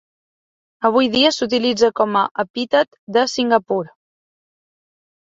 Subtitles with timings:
[0.89, 3.83] Avui dia s'utilitza com a epítet de Singapur.